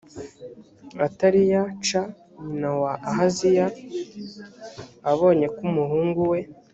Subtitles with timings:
[1.05, 1.87] ataliya c
[2.45, 3.65] nyina wa ahaziya
[5.11, 6.39] abonye ko umuhungu we